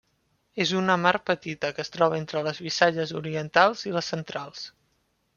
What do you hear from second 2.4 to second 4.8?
les Visayas Orientals i les Centrals.